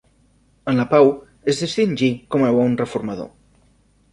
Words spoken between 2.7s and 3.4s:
reformador.